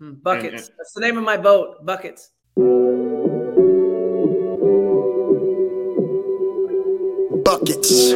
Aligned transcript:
Hmm, 0.00 0.12
buckets. 0.22 0.70
That's 0.78 0.92
the 0.94 1.00
name 1.00 1.18
of 1.18 1.24
my 1.24 1.36
boat. 1.36 1.84
Buckets. 1.84 2.30
Buckets. 7.44 8.12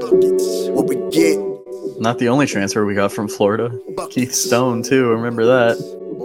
Buckets. 0.00 0.68
What 0.70 0.86
we 0.86 0.96
get. 1.10 1.38
Not 2.00 2.18
the 2.18 2.28
only 2.28 2.46
transfer 2.46 2.86
we 2.86 2.94
got 2.94 3.12
from 3.12 3.28
Florida. 3.28 3.76
Keith 4.10 4.32
Stone 4.34 4.82
too. 4.82 5.08
Remember 5.08 5.44
that? 5.44 5.76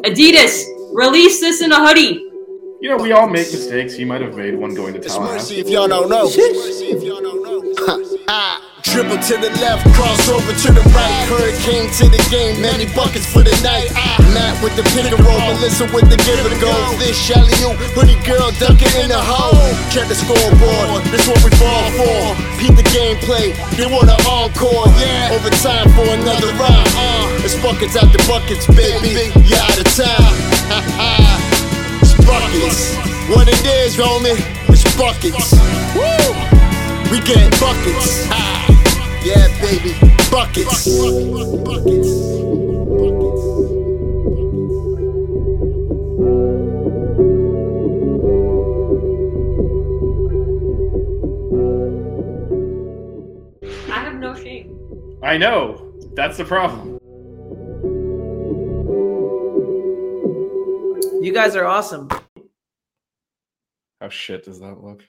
Adidas, 0.06 0.64
release 0.94 1.40
this 1.40 1.62
in 1.62 1.72
a 1.72 1.86
hoodie. 1.86 2.22
You 2.82 2.90
know, 2.90 2.98
we 2.98 3.12
all 3.12 3.28
make 3.28 3.52
mistakes. 3.52 3.94
He 3.96 4.06
might 4.06 4.22
have 4.22 4.36
made 4.36 4.56
one 4.56 4.74
going 4.76 4.94
to 4.94 5.00
It's 5.00 5.14
Tallahassee. 5.16 5.56
mercy 5.56 5.60
if 5.62 5.70
y'all 5.70 5.88
don't 5.88 6.10
know. 6.10 6.26
Mercy 6.26 6.86
if 6.92 7.04
y'all 7.04 7.22
don't 7.22 7.35
know. 7.35 7.35
Dribble 8.86 9.18
to 9.18 9.36
the 9.42 9.50
left, 9.66 9.82
cross 9.98 10.30
over 10.30 10.54
to 10.54 10.70
the 10.70 10.86
right. 10.94 11.26
Hurricane 11.26 11.90
to 11.98 12.06
the 12.06 12.22
game, 12.30 12.62
many 12.62 12.86
buckets 12.94 13.26
for 13.26 13.42
the 13.42 13.52
night. 13.66 13.90
Matt 14.30 14.62
with 14.62 14.78
the 14.78 14.86
pick 14.94 15.10
and 15.10 15.18
roll, 15.26 15.42
Melissa 15.58 15.90
with 15.90 16.06
the 16.06 16.22
give 16.22 16.38
and 16.46 16.54
go. 16.62 16.70
This 17.02 17.18
Shelly, 17.18 17.50
you 17.58 17.74
hoodie 17.98 18.20
girl 18.22 18.54
dunking 18.62 18.94
in 19.02 19.10
the 19.10 19.18
hole. 19.18 19.58
Check 19.90 20.06
the 20.06 20.14
scoreboard, 20.14 21.02
this 21.10 21.26
what 21.26 21.42
we 21.42 21.50
fall 21.58 21.88
for. 21.98 22.38
Peep 22.62 22.78
the 22.78 22.86
gameplay, 22.94 23.58
they 23.74 23.90
want 23.90 24.06
an 24.06 24.22
encore. 24.30 24.86
Yeah, 25.02 25.34
overtime 25.34 25.90
for 25.98 26.06
another 26.06 26.54
round. 26.62 26.86
Uh, 26.94 27.42
it's 27.42 27.58
buckets 27.66 27.98
out 27.98 28.14
the 28.14 28.22
buckets, 28.30 28.70
baby. 28.70 29.34
You 29.50 29.58
out 29.66 29.82
of 29.82 29.90
time. 29.98 30.36
it's 32.06 32.14
buckets. 32.22 32.94
What 33.34 33.50
it 33.50 33.66
is, 33.82 33.98
homie, 33.98 34.38
it's 34.70 34.86
buckets. 34.94 35.58
Woo! 35.98 36.38
We 37.10 37.22
get 37.22 37.50
buckets. 37.60 38.30
Ah, 38.30 38.75
yeah, 39.26 39.48
baby, 39.60 39.94
buckets. 40.30 40.88
I 53.90 54.00
have 54.00 54.16
no 54.20 54.36
shame. 54.36 55.20
I 55.24 55.38
know. 55.38 55.92
That's 56.14 56.38
the 56.38 56.46
problem. 56.46 57.00
You 61.24 61.34
guys 61.34 61.56
are 61.56 61.66
awesome. 61.66 62.10
How 64.00 64.10
shit 64.10 64.46
does 64.46 64.60
that 64.60 64.84
look? 64.84 65.04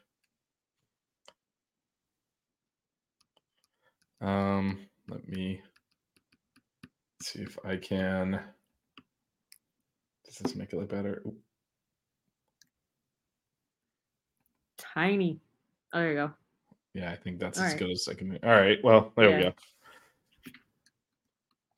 Um, 4.27 4.81
let 5.09 5.27
me 5.29 5.61
see 7.23 7.43
if 7.43 7.57
I 7.65 7.77
can. 7.77 8.41
Does 10.25 10.39
this 10.39 10.57
make 10.57 10.73
it 10.73 10.77
look 10.81 10.89
better? 10.89 11.23
Oop. 11.25 11.37
Tiny. 14.79 15.39
Oh, 15.93 16.01
there 16.01 16.11
you 16.11 16.17
go. 16.17 16.31
Yeah, 16.93 17.13
I 17.13 17.17
think 17.17 17.39
that's 17.39 17.59
All 17.61 17.67
as 17.67 17.73
right. 17.73 17.79
good 17.79 17.91
as 17.93 18.09
I 18.11 18.15
can. 18.15 18.37
All 18.43 18.51
right. 18.51 18.83
Well, 18.83 19.13
there 19.17 19.31
Yeah. 19.31 19.37
we 19.37 19.43
go. 19.45 19.53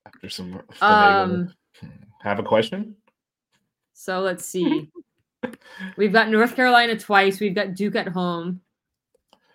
After 0.06 0.28
some. 0.30 0.62
Um, 0.80 1.52
have 2.22 2.38
a 2.38 2.42
question? 2.42 2.96
so 3.92 4.20
let's 4.20 4.44
see. 4.46 4.90
We've 5.98 6.12
got 6.14 6.30
North 6.30 6.56
Carolina 6.56 6.98
twice. 6.98 7.40
We've 7.40 7.54
got 7.54 7.74
Duke 7.74 7.96
at 7.96 8.08
home. 8.08 8.62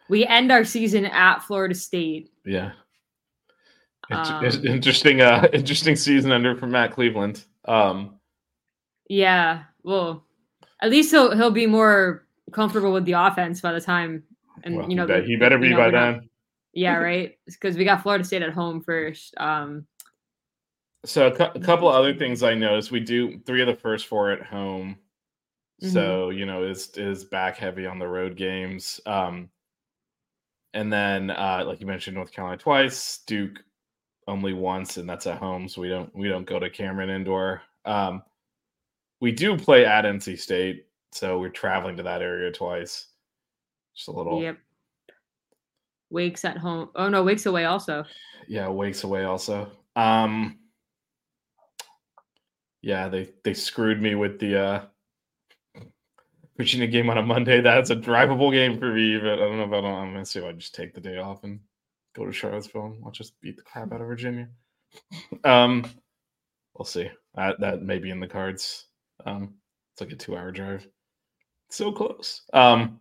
We 0.10 0.28
end 0.28 0.52
our 0.52 0.64
season 0.64 1.06
at 1.06 1.40
Florida 1.40 1.74
State. 1.74 2.30
Yeah. 2.46 2.74
Int- 4.14 4.56
Um, 4.56 4.66
interesting, 4.66 5.22
uh, 5.22 5.48
interesting 5.54 5.96
season 5.96 6.32
under 6.32 6.56
for 6.56 6.68
Matt 6.68 6.92
Cleveland. 6.92 7.44
Um, 7.66 8.20
Yeah. 9.10 9.64
Well, 9.84 10.26
at 10.82 10.90
least 10.92 11.12
he'll 11.12 11.36
he'll 11.36 11.52
be 11.52 11.68
more 11.68 12.26
comfortable 12.52 12.92
with 12.94 13.06
the 13.06 13.14
offense 13.14 13.62
by 13.62 13.72
the 13.74 13.82
time. 13.82 14.24
And 14.64 14.78
well, 14.78 14.90
you 14.90 14.96
know, 14.96 15.08
he, 15.08 15.36
be- 15.36 15.36
better 15.38 15.56
you 15.56 15.62
be 15.62 15.70
know, 15.70 15.78
by 15.78 15.86
we're 15.88 15.92
not- 15.92 16.12
then. 16.20 16.30
Yeah, 16.74 16.96
right. 16.98 17.38
Because 17.46 17.78
we 17.78 17.86
got 17.86 18.02
Florida 18.02 18.24
State 18.24 18.42
at 18.42 18.54
home 18.54 18.82
first. 18.82 19.34
Um, 19.38 19.86
So 21.06 21.28
a, 21.28 21.32
cou- 21.36 21.52
a 21.56 21.60
couple 21.60 21.88
other 21.88 22.14
things 22.16 22.42
I 22.44 22.56
noticed. 22.56 22.92
We 22.92 23.00
do 23.02 23.40
three 23.46 23.62
of 23.62 23.68
the 23.68 23.76
first 23.76 24.08
four 24.08 24.32
at 24.32 24.42
home. 24.46 24.98
Mm-hmm. 25.82 25.94
So 25.94 26.30
you 26.30 26.46
know 26.46 26.64
is 26.64 26.90
is 26.98 27.26
back 27.26 27.58
heavy 27.58 27.86
on 27.86 28.00
the 28.00 28.08
road 28.08 28.36
games. 28.38 29.02
Um, 29.06 29.50
and 30.74 30.92
then 30.92 31.30
uh, 31.30 31.64
like 31.68 31.82
you 31.82 31.88
mentioned, 31.88 32.16
North 32.16 32.32
Carolina 32.32 32.58
twice, 32.58 33.20
Duke 33.28 33.60
only 34.28 34.54
once, 34.54 34.98
and 34.98 35.10
that's 35.10 35.28
at 35.28 35.38
home. 35.38 35.68
So 35.68 35.82
we 35.82 35.90
don't 35.90 36.14
we 36.16 36.28
don't 36.30 36.46
go 36.46 36.60
to 36.60 36.70
Cameron 36.70 37.10
Indoor. 37.10 37.62
Um, 37.86 38.24
we 39.20 39.32
do 39.32 39.58
play 39.58 39.86
at 39.86 40.06
NC 40.06 40.40
State, 40.40 40.88
so 41.12 41.40
we're 41.40 41.50
traveling 41.50 41.98
to 41.98 42.04
that 42.04 42.22
area 42.22 42.52
twice. 42.52 43.08
Just 43.96 44.08
a 44.08 44.12
little. 44.12 44.42
Yep. 44.42 44.58
Wake's 46.10 46.46
at 46.46 46.58
home. 46.58 46.90
Oh 46.96 47.10
no, 47.10 47.24
Wake's 47.24 47.46
away 47.46 47.66
also. 47.66 48.06
yeah 48.48 48.68
wakes 48.68 49.06
away 49.06 49.24
also 49.24 49.72
um 49.96 50.58
yeah 52.82 53.08
they 53.08 53.30
they 53.46 53.54
screwed 53.54 54.02
me 54.02 54.16
with 54.16 54.38
the 54.38 54.60
uh 54.60 54.82
Virginia 56.58 56.88
game 56.88 57.10
on 57.10 57.18
a 57.18 57.24
Monday. 57.24 57.62
That's 57.62 57.90
a 57.90 57.96
drivable 57.96 58.52
game 58.52 58.78
for 58.78 58.94
me, 58.94 59.18
but 59.18 59.34
I 59.34 59.36
don't 59.38 59.58
know 59.58 59.64
if 59.64 59.72
I 59.72 59.82
don't. 59.82 59.86
I'm 59.86 60.14
gonna 60.14 60.26
see 60.26 60.40
if 60.40 60.46
I 60.46 60.52
just 60.52 60.76
take 60.76 60.94
the 60.94 61.02
day 61.02 61.18
off 61.18 61.44
and 61.44 61.60
go 62.16 62.26
to 62.26 62.32
Charlottesville 62.32 62.86
and 62.86 63.02
watch 63.02 63.22
us 63.22 63.32
beat 63.42 63.58
the 63.58 63.64
crap 63.64 63.92
out 63.92 64.02
of 64.02 64.08
Virginia. 64.08 64.48
Um, 65.44 65.86
we'll 66.78 66.86
see. 66.86 67.10
That 67.36 67.60
that 67.60 67.82
may 67.82 67.98
be 67.98 68.12
in 68.12 68.20
the 68.20 68.28
cards. 68.28 68.86
Um, 69.26 69.56
it's 69.94 70.02
like 70.02 70.12
a 70.12 70.16
two-hour 70.16 70.52
drive. 70.52 70.88
So 71.70 71.92
close. 71.92 72.42
Um, 72.54 73.00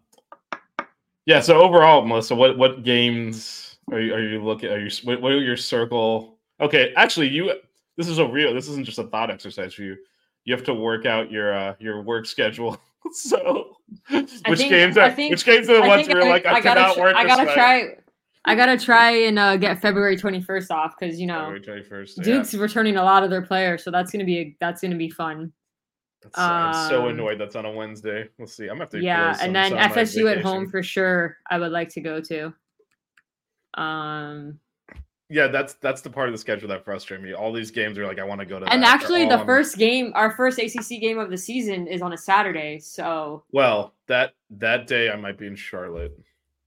yeah. 1.27 1.41
So 1.41 1.61
overall, 1.61 2.05
Melissa, 2.05 2.35
what 2.35 2.57
what 2.57 2.85
games 2.85 3.77
are 3.91 4.01
you 4.01 4.15
are 4.15 4.23
you 4.23 4.43
looking? 4.43 4.71
Are 4.71 4.79
you 4.79 4.91
what, 5.05 5.21
what 5.21 5.33
are 5.33 5.41
your 5.41 5.57
circle? 5.57 6.39
Okay, 6.61 6.93
actually, 6.97 7.29
you. 7.29 7.53
This 7.97 8.09
is 8.09 8.19
a 8.19 8.27
real. 8.27 8.55
This 8.55 8.69
isn't 8.69 8.85
just 8.85 8.99
a 8.99 9.05
thought 9.05 9.31
exercise 9.31 9.75
for 9.75 9.83
you. 9.83 9.97
You 10.45 10.55
have 10.55 10.65
to 10.65 10.75
work 10.75 11.05
out 11.05 11.31
your 11.31 11.55
uh 11.55 11.75
your 11.79 12.03
work 12.03 12.27
schedule. 12.27 12.81
so, 13.13 13.77
which 14.09 14.31
think- 14.59 14.71
games 14.71 14.97
are 14.97 15.11
think- 15.11 15.31
which 15.31 15.45
games 15.45 15.69
are 15.69 15.83
the 15.83 15.87
ones 15.89 16.09
where 16.09 16.23
you're 16.23 16.29
like 16.29 16.47
I, 16.47 16.61
gotta 16.61 16.81
cannot 16.81 16.97
work? 16.99 17.15
I 17.15 17.27
gotta 17.27 17.53
try. 17.53 17.97
I 18.45 18.55
gotta 18.57 18.77
try 18.77 19.11
and 19.13 19.39
uh, 19.39 19.57
get 19.57 19.81
February 19.81 20.17
twenty 20.17 20.41
first 20.43 20.71
off 20.71 20.95
because 20.99 21.21
you 21.21 21.27
know 21.27 21.53
February 21.55 21.85
21st, 21.85 22.17
yeah. 22.19 22.25
Duke's 22.25 22.55
returning 22.55 22.97
a 22.97 23.05
lot 23.05 23.23
of 23.23 23.31
their 23.31 23.43
players, 23.43 23.85
so 23.85 23.91
that's 23.91 24.11
gonna 24.11 24.25
be 24.25 24.39
a, 24.39 24.57
that's 24.61 24.81
gonna 24.81 24.97
be 24.97 25.11
fun. 25.11 25.53
That's- 26.23 26.39
I'm 26.39 26.89
so 26.89 27.03
um, 27.05 27.11
annoyed 27.11 27.39
that's 27.41 27.57
on 27.57 27.67
a 27.67 27.71
Wednesday. 27.71 28.29
We'll 28.39 28.47
see. 28.49 28.65
I'm 28.65 28.71
gonna 28.79 28.81
have 28.85 28.91
to. 28.91 29.01
Yeah, 29.03 29.37
and 29.41 29.55
then 29.55 29.71
some 29.71 29.79
of 29.79 29.91
my 29.97 30.03
FSU 30.03 30.31
at 30.37 30.43
home 30.43 30.69
for 30.69 30.83
sure. 30.83 31.37
I 31.51 31.59
would 31.59 31.73
like 31.73 31.89
to 31.91 32.01
go 32.01 32.21
to. 32.21 32.53
Um, 33.75 34.59
Yeah, 35.29 35.47
that's 35.47 35.75
that's 35.75 36.01
the 36.03 36.11
part 36.11 36.29
of 36.29 36.35
the 36.35 36.39
schedule 36.39 36.69
that 36.69 36.85
frustrates 36.85 37.23
me. 37.23 37.33
All 37.33 37.53
these 37.53 37.71
games 37.71 37.97
are 37.99 38.07
like 38.07 38.19
I 38.19 38.25
want 38.25 38.41
to 38.41 38.47
go 38.47 38.59
to. 38.61 38.67
and 38.73 38.83
that. 38.83 38.95
Actually, 38.95 39.27
the 39.29 39.43
first 39.45 39.79
game, 39.79 40.13
our 40.15 40.31
first 40.33 40.59
ACC 40.59 41.01
game 41.01 41.19
of 41.19 41.31
the 41.31 41.39
season, 41.39 41.87
is 41.87 42.03
on 42.03 42.13
a 42.13 42.19
Saturday. 42.19 42.79
So 42.81 43.45
Well, 43.53 43.95
that 44.09 44.35
that 44.51 44.87
day 44.87 45.11
I 45.11 45.17
might 45.17 45.39
be 45.39 45.47
in 45.47 45.57
Charlotte. 45.57 46.19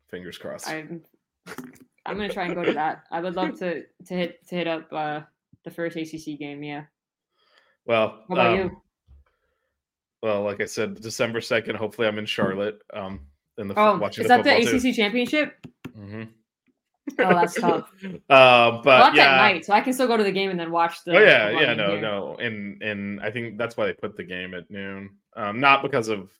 Fingers 0.09 0.37
crossed. 0.37 0.67
I'm 0.69 1.01
I'm 2.05 2.15
gonna 2.17 2.29
try 2.29 2.45
and 2.45 2.55
go 2.55 2.63
to 2.63 2.73
that. 2.73 3.03
I 3.11 3.19
would 3.19 3.35
love 3.35 3.57
to 3.59 3.83
to 4.05 4.13
hit 4.13 4.47
to 4.47 4.55
hit 4.55 4.67
up 4.67 4.91
uh, 4.91 5.21
the 5.63 5.71
first 5.71 5.97
ACC 5.97 6.37
game. 6.37 6.63
Yeah. 6.63 6.83
well, 7.85 8.23
How 8.29 8.33
about 8.33 8.53
um, 8.53 8.57
you? 8.57 8.81
Well, 10.21 10.43
like 10.43 10.61
I 10.61 10.65
said, 10.65 11.01
December 11.01 11.41
second. 11.41 11.75
Hopefully, 11.75 12.07
I'm 12.07 12.17
in 12.19 12.25
Charlotte. 12.25 12.81
Um, 12.93 13.21
in 13.57 13.67
the 13.67 13.79
Oh, 13.79 13.97
watching 13.97 14.23
is 14.23 14.29
the 14.29 14.37
that 14.37 14.43
the 14.43 14.51
football 14.51 14.79
too. 14.79 14.89
ACC 14.89 14.95
championship? 14.95 15.67
Mm-hmm. 15.97 16.23
Oh, 17.19 17.29
that's 17.35 17.53
tough. 17.53 17.91
Uh, 18.29 18.81
but 18.81 18.85
well, 18.85 19.03
that's 19.03 19.17
yeah. 19.17 19.33
at 19.33 19.37
night, 19.37 19.65
so 19.65 19.73
I 19.73 19.81
can 19.81 19.93
still 19.93 20.07
go 20.07 20.17
to 20.17 20.23
the 20.23 20.31
game 20.31 20.49
and 20.49 20.59
then 20.59 20.71
watch 20.71 21.03
the. 21.03 21.15
oh 21.15 21.19
yeah, 21.19 21.49
football 21.49 21.61
yeah, 21.61 21.73
no, 21.75 21.91
here. 21.91 22.01
no, 22.01 22.35
and 22.37 22.81
and 22.81 23.21
I 23.21 23.29
think 23.29 23.57
that's 23.57 23.77
why 23.77 23.85
they 23.85 23.93
put 23.93 24.17
the 24.17 24.23
game 24.23 24.55
at 24.55 24.69
noon. 24.71 25.11
Um, 25.35 25.59
not 25.59 25.83
because 25.83 26.07
of, 26.07 26.31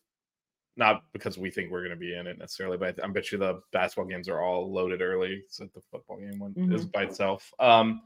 not 0.78 1.04
because 1.14 1.38
we 1.38 1.50
think 1.50 1.72
we're 1.72 1.80
going 1.82 1.92
to 1.92 1.96
be 1.96 2.16
in 2.16 2.28
it 2.28 2.38
necessarily, 2.38 2.78
but 2.78 3.00
I, 3.02 3.06
I 3.06 3.08
bet 3.08 3.32
you 3.32 3.38
the 3.38 3.62
basketball 3.72 4.06
games 4.06 4.28
are 4.28 4.42
all 4.42 4.72
loaded 4.72 5.02
early, 5.02 5.44
so 5.50 5.66
the 5.74 5.82
football 5.92 6.18
game 6.18 6.40
one 6.40 6.54
is 6.74 6.86
Mhm. 6.86 6.92
by 6.92 7.04
itself. 7.04 7.52
Um, 7.60 8.02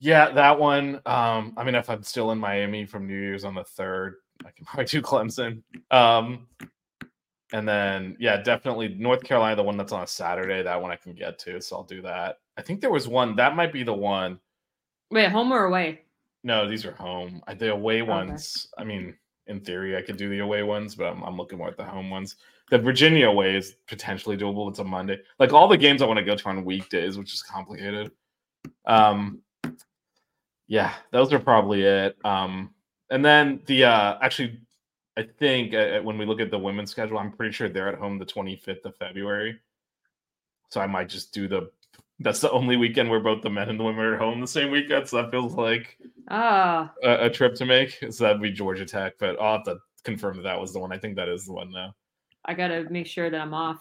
yeah, 0.00 0.30
that 0.30 0.58
one. 0.58 1.00
Um, 1.06 1.54
I 1.56 1.64
mean, 1.64 1.74
if 1.74 1.90
I'm 1.90 2.02
still 2.04 2.30
in 2.30 2.38
Miami 2.38 2.84
from 2.86 3.06
New 3.08 3.18
Year's 3.18 3.44
on 3.44 3.54
the 3.54 3.64
third, 3.64 4.16
I 4.46 4.50
can 4.52 4.64
probably 4.66 4.84
do 4.84 5.02
Clemson. 5.02 5.62
Um, 5.90 6.46
and 7.52 7.66
then 7.66 8.16
yeah, 8.20 8.36
definitely 8.42 8.88
North 8.94 9.24
Carolina, 9.24 9.56
the 9.56 9.62
one 9.64 9.76
that's 9.76 9.90
on 9.92 10.02
a 10.02 10.06
Saturday. 10.06 10.62
That 10.62 10.80
one 10.80 10.90
I 10.92 10.96
can 10.96 11.14
get 11.14 11.38
to, 11.40 11.60
so 11.60 11.76
I'll 11.76 11.82
do 11.84 12.02
that. 12.02 12.38
I 12.56 12.62
think 12.62 12.80
there 12.80 12.90
was 12.90 13.08
one 13.08 13.34
that 13.36 13.56
might 13.56 13.72
be 13.72 13.82
the 13.82 13.92
one. 13.94 14.38
Wait, 15.10 15.30
home 15.30 15.50
or 15.52 15.64
away? 15.64 16.02
No, 16.44 16.68
these 16.68 16.84
are 16.84 16.92
home. 16.92 17.42
I- 17.48 17.54
The 17.54 17.72
away 17.72 18.02
ones. 18.02 18.68
I 18.78 18.84
mean, 18.84 19.16
in 19.48 19.60
theory, 19.60 19.96
I 19.96 20.02
could 20.02 20.16
do 20.16 20.28
the 20.28 20.40
away 20.40 20.62
ones, 20.62 20.94
but 20.94 21.06
I'm, 21.06 21.22
I'm 21.22 21.36
looking 21.36 21.58
more 21.58 21.68
at 21.68 21.76
the 21.76 21.84
home 21.84 22.10
ones. 22.10 22.36
The 22.70 22.78
Virginia 22.78 23.28
away 23.28 23.56
is 23.56 23.76
potentially 23.86 24.36
doable. 24.36 24.68
It's 24.68 24.78
a 24.78 24.84
Monday. 24.84 25.18
Like 25.38 25.52
all 25.52 25.68
the 25.68 25.76
games 25.76 26.02
I 26.02 26.06
want 26.06 26.18
to 26.18 26.24
go 26.24 26.36
to 26.36 26.48
on 26.48 26.64
weekdays, 26.64 27.18
which 27.18 27.32
is 27.32 27.42
complicated. 27.42 28.10
Um, 28.84 29.40
yeah, 30.66 30.92
those 31.10 31.32
are 31.32 31.38
probably 31.38 31.82
it. 31.82 32.16
Um, 32.24 32.74
and 33.10 33.24
then 33.24 33.60
the 33.66 33.84
uh 33.84 34.18
actually, 34.20 34.60
I 35.16 35.22
think 35.22 35.74
uh, 35.74 36.00
when 36.00 36.18
we 36.18 36.26
look 36.26 36.40
at 36.40 36.50
the 36.50 36.58
women's 36.58 36.90
schedule, 36.90 37.18
I'm 37.18 37.32
pretty 37.32 37.52
sure 37.52 37.68
they're 37.68 37.88
at 37.88 37.98
home 37.98 38.18
the 38.18 38.26
25th 38.26 38.84
of 38.84 38.96
February. 38.96 39.58
So 40.70 40.80
I 40.80 40.86
might 40.86 41.08
just 41.08 41.32
do 41.32 41.48
the. 41.48 41.70
That's 42.20 42.40
the 42.40 42.50
only 42.50 42.76
weekend 42.76 43.10
where 43.10 43.20
both 43.20 43.42
the 43.42 43.50
men 43.50 43.68
and 43.68 43.78
the 43.78 43.84
women 43.84 44.04
are 44.04 44.16
home 44.16 44.40
the 44.40 44.46
same 44.46 44.70
weekend. 44.70 45.08
So 45.08 45.22
that 45.22 45.30
feels 45.30 45.54
like 45.54 45.98
Ah, 46.28 46.92
a, 47.02 47.26
a 47.26 47.30
trip 47.30 47.54
to 47.56 47.64
make. 47.64 47.98
So 48.10 48.24
that'd 48.24 48.42
be 48.42 48.50
Georgia 48.50 48.84
Tech, 48.84 49.14
but 49.18 49.40
I'll 49.40 49.58
have 49.58 49.64
to 49.64 49.78
confirm 50.04 50.36
that 50.36 50.42
that 50.42 50.60
was 50.60 50.72
the 50.72 50.80
one. 50.80 50.92
I 50.92 50.98
think 50.98 51.16
that 51.16 51.28
is 51.28 51.46
the 51.46 51.52
one 51.52 51.70
now. 51.70 51.94
I 52.44 52.54
gotta 52.54 52.86
make 52.90 53.06
sure 53.06 53.30
that 53.30 53.40
I'm 53.40 53.54
off. 53.54 53.78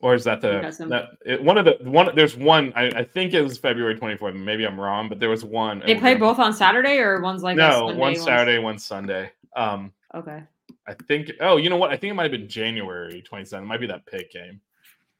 Or 0.00 0.14
is 0.14 0.22
that 0.24 0.40
the 0.40 0.60
that 0.88 1.08
it, 1.26 1.42
one 1.42 1.58
of 1.58 1.64
the 1.64 1.76
one? 1.80 2.14
There's 2.14 2.36
one. 2.36 2.72
I, 2.76 2.86
I 2.90 3.04
think 3.04 3.34
it 3.34 3.42
was 3.42 3.58
February 3.58 3.98
24th. 3.98 4.36
Maybe 4.36 4.64
I'm 4.64 4.78
wrong, 4.78 5.08
but 5.08 5.18
there 5.18 5.28
was 5.28 5.44
one. 5.44 5.82
They 5.84 5.96
play 5.96 6.14
both 6.14 6.38
on 6.38 6.54
Saturday, 6.54 6.98
or 6.98 7.20
one's 7.20 7.42
like 7.42 7.56
no, 7.56 7.88
Sunday, 7.88 8.00
one 8.00 8.16
Saturday, 8.16 8.58
one 8.58 8.78
Sunday. 8.78 9.32
Um, 9.56 9.92
Okay. 10.14 10.42
I 10.86 10.94
think. 10.94 11.32
Oh, 11.40 11.56
you 11.56 11.68
know 11.68 11.76
what? 11.76 11.90
I 11.90 11.96
think 11.96 12.12
it 12.12 12.14
might 12.14 12.22
have 12.22 12.32
been 12.32 12.48
January 12.48 13.22
27th. 13.30 13.62
It 13.62 13.66
might 13.66 13.80
be 13.80 13.88
that 13.88 14.06
pick 14.06 14.30
game. 14.32 14.60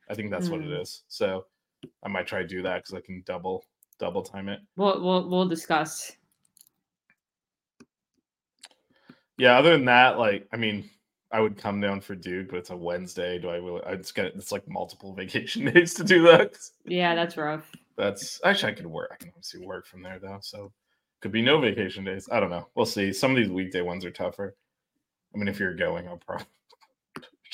I 0.08 0.14
think 0.14 0.30
that's 0.30 0.48
what 0.48 0.60
it 0.60 0.68
Hmm. 0.68 0.82
So 1.08 1.46
I 2.02 2.08
might 2.08 2.26
try 2.26 2.42
to 2.42 2.48
do 2.48 2.62
that 2.62 2.82
because 2.82 2.94
I 2.94 3.00
can 3.00 3.22
double 3.26 3.64
double 3.98 4.22
time 4.22 4.48
it. 4.48 4.60
We'll 4.76 5.02
we'll 5.02 5.28
we'll 5.28 5.48
discuss. 5.48 6.12
Yeah. 9.36 9.56
Other 9.56 9.70
than 9.72 9.84
that, 9.84 10.18
like, 10.18 10.48
I 10.52 10.56
mean, 10.56 10.90
I 11.30 11.40
would 11.40 11.56
come 11.56 11.80
down 11.80 12.00
for 12.00 12.14
Duke, 12.14 12.48
but 12.50 12.58
it's 12.58 12.70
a 12.70 12.76
Wednesday. 12.76 13.38
Do 13.38 13.50
I 13.50 13.56
really? 13.56 13.82
I 13.84 13.96
just 13.96 14.14
get 14.14 14.26
it's 14.26 14.52
like 14.52 14.68
multiple 14.68 15.14
vacation 15.16 15.66
days 15.66 15.94
to 15.94 16.04
do 16.04 16.22
that. 16.24 16.56
Yeah, 16.84 17.14
that's 17.14 17.36
rough. 17.36 17.70
That's 17.96 18.40
actually 18.44 18.72
I 18.72 18.76
could 18.76 18.86
work. 18.86 19.10
I 19.12 19.16
can 19.16 19.28
obviously 19.28 19.66
work 19.66 19.86
from 19.86 20.02
there 20.02 20.18
though, 20.18 20.38
so 20.40 20.72
could 21.20 21.32
be 21.32 21.42
no 21.42 21.60
vacation 21.60 22.04
days. 22.04 22.28
I 22.30 22.40
don't 22.40 22.50
know. 22.50 22.68
We'll 22.74 22.86
see. 22.86 23.12
Some 23.12 23.32
of 23.32 23.36
these 23.36 23.48
weekday 23.48 23.82
ones 23.82 24.04
are 24.04 24.10
tougher. 24.10 24.54
I 25.34 25.38
mean, 25.38 25.48
if 25.48 25.58
you're 25.58 25.74
going, 25.74 26.08
I'll 26.08 26.16
probably 26.16 26.46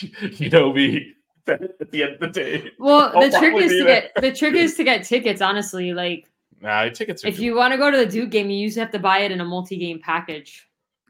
you 0.38 0.50
know 0.50 0.72
me 0.72 1.14
at 1.48 1.60
the 1.90 2.02
end 2.02 2.14
of 2.14 2.20
the 2.20 2.28
day. 2.28 2.70
Well, 2.78 3.12
I'll 3.14 3.30
the 3.30 3.38
trick 3.38 3.54
is 3.56 3.70
to 3.72 3.84
there. 3.84 3.86
get 4.02 4.12
the 4.22 4.32
trick 4.32 4.54
is 4.54 4.74
to 4.76 4.84
get 4.84 5.04
tickets. 5.04 5.40
Honestly, 5.40 5.92
like 5.94 6.30
Nah, 6.60 6.88
tickets 6.90 7.24
are. 7.24 7.28
if 7.28 7.38
you 7.38 7.54
want 7.56 7.72
to 7.72 7.78
go 7.78 7.90
to 7.90 7.96
the 7.98 8.06
Duke 8.06 8.30
game, 8.30 8.48
you 8.50 8.56
usually 8.58 8.80
have 8.80 8.92
to 8.92 8.98
buy 8.98 9.18
it 9.20 9.32
in 9.32 9.40
a 9.40 9.44
multi-game 9.44 10.00
package. 10.00 10.66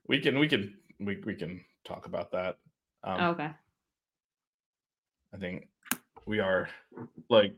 we 0.08 0.18
can 0.18 0.38
we 0.38 0.48
can 0.48 0.74
we 1.00 1.16
we 1.24 1.34
can 1.34 1.64
talk 1.84 2.06
about 2.06 2.32
that. 2.32 2.58
Um, 3.04 3.20
Oh, 3.20 3.30
okay. 3.30 3.50
I 5.32 5.36
think 5.36 5.68
we 6.26 6.40
are 6.40 6.68
like. 7.28 7.54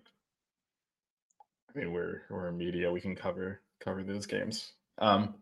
I 1.75 1.79
mean, 1.79 1.93
we're 1.93 2.23
we're 2.31 2.51
media. 2.53 2.91
We 2.91 3.01
can 3.01 3.15
cover 3.15 3.61
cover 3.81 4.03
those 4.03 4.27
games. 4.27 4.73
Um, 4.99 5.35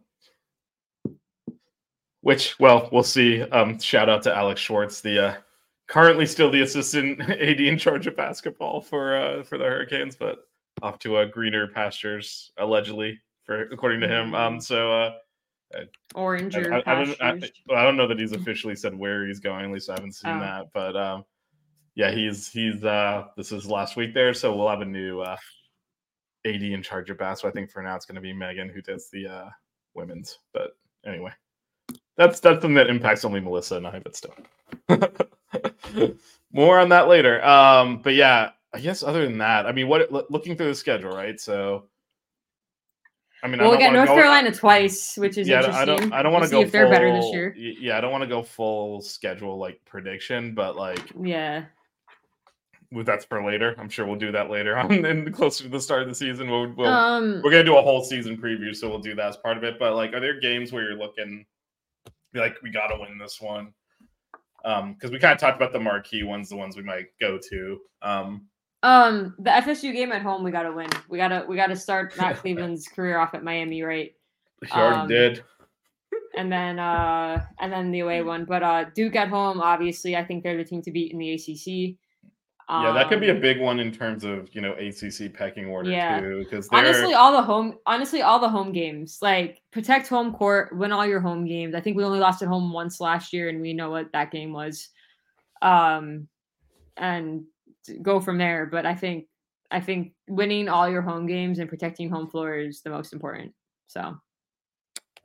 which, 2.23 2.59
well, 2.59 2.89
we'll 2.91 3.03
see. 3.03 3.43
Um, 3.43 3.79
shout 3.79 4.09
out 4.09 4.23
to 4.23 4.35
Alex 4.35 4.61
Schwartz, 4.61 5.01
the 5.01 5.25
uh, 5.27 5.35
currently 5.87 6.27
still 6.27 6.51
the 6.51 6.63
assistant 6.63 7.21
AD 7.29 7.61
in 7.61 7.79
charge 7.79 8.07
of 8.07 8.17
basketball 8.17 8.81
for 8.81 9.17
uh, 9.17 9.43
for 9.43 9.59
the 9.59 9.65
Hurricanes, 9.65 10.17
but 10.17 10.39
off 10.83 10.99
to 11.01 11.17
uh, 11.17 11.25
greener 11.27 11.69
pastures 11.69 12.53
allegedly, 12.59 13.21
for 13.45 13.63
according 13.65 14.01
to 14.01 14.09
him. 14.09 14.35
Um, 14.35 14.61
so 14.61 14.93
uh, 14.93 15.13
Orange 16.15 16.57
I, 16.57 16.61
or 16.61 16.75
I, 16.75 16.83
I 16.87 17.05
don't, 17.05 17.23
I, 17.23 17.31
I 17.75 17.83
don't 17.85 17.97
know 17.97 18.07
that 18.07 18.19
he's 18.19 18.33
officially 18.33 18.77
said 18.77 18.97
where 18.97 19.27
he's 19.27 19.41
going. 19.41 19.65
At 19.65 19.71
least 19.71 19.91
I 19.91 19.95
haven't 19.95 20.13
seen 20.15 20.33
Oh. 20.37 20.41
that. 20.41 20.67
But 20.73 20.97
um, 20.97 21.25
yeah, 21.95 22.11
he's 22.11 22.49
he's 22.49 22.85
uh, 22.85 23.27
this 23.37 23.53
is 23.53 23.67
last 23.67 23.97
week 23.97 24.15
there, 24.15 24.35
so 24.35 24.55
we'll 24.57 24.69
have 24.69 24.81
a 24.81 24.85
new 24.87 25.21
uh, 25.21 25.37
AD 26.45 26.63
in 26.63 26.83
charge 26.83 27.11
of 27.11 27.19
basketball. 27.19 27.51
I 27.51 27.53
think 27.55 27.71
for 27.71 27.83
now 27.83 27.95
it's 27.97 28.07
going 28.07 28.17
to 28.17 28.21
be 28.21 28.33
Megan 28.33 28.69
who 28.69 28.83
does 28.83 29.09
the 29.11 29.27
uh, 29.27 29.49
women's. 29.95 30.39
But 30.53 30.77
anyway, 31.07 31.33
that's 32.17 32.41
that's 32.41 32.57
something 32.63 32.75
that 32.75 32.91
impacts 32.91 33.25
only 33.25 33.41
Melissa 33.41 33.77
and 33.77 33.87
I, 33.87 34.01
but 34.01 34.17
still. 34.17 34.35
More 36.53 36.79
on 36.81 36.89
that 36.91 37.09
later. 37.09 37.45
Um, 37.45 37.99
but 38.03 38.15
yeah, 38.15 38.51
I 38.73 38.81
guess 38.81 39.03
other 39.03 39.25
than 39.25 39.39
that, 39.39 39.67
I 39.67 39.73
mean, 39.73 39.89
what 39.89 40.11
loo- 40.13 40.27
looking 40.31 40.57
through 40.57 40.69
the 40.69 40.75
schedule, 40.75 41.11
right? 41.11 41.39
So. 41.41 41.87
I 43.43 43.47
mean, 43.47 43.61
I 43.61 43.65
Well, 43.65 43.73
we 43.73 43.79
don't 43.79 43.89
got 43.93 43.97
North 43.99 44.09
go- 44.09 44.15
Carolina 44.15 44.53
twice, 44.53 45.19
which 45.19 45.37
is 45.37 45.47
yeah, 45.47 45.59
I 45.59 45.61
don't- 45.63 45.71
interesting. 45.71 45.91
I 45.91 46.01
don't. 46.01 46.13
I 46.15 46.23
don't 46.23 46.33
want 46.33 46.45
to 46.47 46.51
go. 46.51 46.61
if 46.63 46.73
they're 46.73 46.89
better 46.89 47.13
this 47.13 47.27
year. 47.31 47.55
Yeah, 47.57 47.99
I 47.99 48.01
don't 48.01 48.11
want 48.11 48.23
to 48.23 48.29
go 48.29 48.43
full 48.43 49.03
schedule 49.03 49.59
like 49.59 49.81
prediction, 49.85 50.55
but 50.55 50.77
like 50.77 51.13
Yeah. 51.21 51.65
well, 52.91 53.05
that's 53.05 53.27
for 53.27 53.45
later. 53.45 53.75
I'm 53.79 53.91
sure 53.91 54.07
we'll 54.07 54.17
do 54.17 54.33
that 54.33 54.49
later 54.49 54.79
on, 54.79 55.05
and 55.05 55.35
closer 55.35 55.65
to 55.65 55.69
the 55.71 55.81
start 55.81 56.01
of 56.03 56.09
the 56.09 56.15
season. 56.15 56.49
We'll, 56.51 56.73
we'll 56.73 56.89
um. 56.89 57.43
we're 57.45 57.51
gonna 57.51 57.65
do 57.65 57.77
a 57.77 57.83
whole 57.83 58.03
season 58.03 58.39
preview, 58.39 58.75
so 58.75 58.89
we'll 58.89 58.99
do 59.01 59.15
that 59.17 59.27
as 59.29 59.37
part 59.37 59.59
of 59.59 59.65
it. 59.65 59.79
But 59.79 59.95
like, 59.95 60.15
are 60.15 60.21
there 60.21 60.41
games 60.41 60.73
where 60.73 60.83
you're 60.83 60.97
looking 60.99 61.45
like 62.33 62.57
we 62.63 62.71
got 62.71 62.87
to 62.87 62.97
win 62.99 63.19
this 63.19 63.43
one? 63.43 63.75
Um, 64.65 64.95
because 64.95 65.11
we 65.11 65.19
kind 65.19 65.33
of 65.35 65.39
talked 65.39 65.57
about 65.57 65.73
the 65.73 65.81
marquee 65.81 66.23
ones, 66.23 66.49
the 66.49 66.57
ones 66.57 66.77
we 66.77 66.83
might 66.83 67.07
go 67.21 67.39
to. 67.51 67.81
Um, 68.03 68.47
Um, 68.83 69.35
the 69.39 69.51
FSU 69.51 69.93
game 69.93 70.13
at 70.13 70.23
home, 70.23 70.43
we 70.45 70.51
gotta 70.51 70.73
win. 70.73 70.89
We 71.09 71.19
gotta 71.19 71.45
we 71.49 71.57
gotta 71.57 71.77
start 71.77 72.17
Matt 72.19 72.37
Cleveland's 72.37 72.87
career 72.89 73.19
off 73.19 73.35
at 73.35 73.43
Miami, 73.45 73.83
right? 73.83 74.13
he 74.65 74.71
already 74.73 75.01
Um, 75.01 75.09
did. 75.09 75.45
And 76.37 76.51
then 76.51 76.79
uh 76.79 77.45
and 77.61 77.73
then 77.73 77.91
the 77.93 78.01
away 78.01 78.23
one. 78.23 78.45
But 78.45 78.63
uh 78.63 78.85
Duke 78.95 79.17
at 79.17 79.29
home, 79.29 79.61
obviously, 79.61 80.17
I 80.17 80.25
think 80.25 80.43
they're 80.43 80.57
the 80.57 80.65
team 80.65 80.83
to 80.83 80.91
beat 80.91 81.13
in 81.13 81.19
the 81.19 81.33
ACC. 81.35 81.97
Yeah, 82.69 82.93
that 82.93 83.09
could 83.09 83.21
be 83.21 83.29
a 83.31 83.35
Um, 83.35 83.41
big 83.41 83.61
one 83.61 83.81
in 83.81 83.93
terms 83.93 84.25
of 84.25 84.55
you 84.55 84.61
know 84.61 84.73
ACC 84.73 85.33
pecking 85.33 85.67
order 85.67 85.91
Yeah. 85.91 86.21
too. 86.21 86.45
Because 86.45 86.69
honestly 86.73 87.15
all 87.15 87.33
the 87.33 87.43
home 87.43 87.79
honestly 87.87 88.23
all 88.23 88.39
the 88.39 88.49
home 88.49 88.73
games 88.73 89.19
like 89.21 89.61
protect 89.71 90.09
home 90.09 90.33
court 90.33 90.77
win 90.77 90.93
all 90.93 91.07
your 91.07 91.21
home 91.21 91.45
games 91.45 91.75
i 91.75 91.81
think 91.81 91.97
we 91.97 92.05
only 92.05 92.19
lost 92.19 92.43
at 92.43 92.49
home 92.49 92.73
once 92.73 93.01
last 93.01 93.33
year 93.33 93.49
and 93.49 93.61
we 93.61 93.73
know 93.73 93.91
what 93.91 94.11
that 94.13 94.31
game 94.31 94.53
was 94.53 94.89
um 95.63 96.27
and 96.97 97.45
go 98.03 98.21
from 98.21 98.39
there 98.39 98.67
but 98.67 98.87
i 98.87 98.95
think 98.95 99.27
i 99.71 99.81
think 99.81 100.13
winning 100.27 100.69
all 100.69 100.89
your 100.89 101.03
home 101.03 101.27
games 101.27 101.59
and 101.59 101.69
protecting 101.69 102.09
home 102.09 102.29
floor 102.29 102.57
is 102.57 102.81
the 102.83 102.91
most 102.91 103.13
important 103.13 103.53
so 103.87 104.17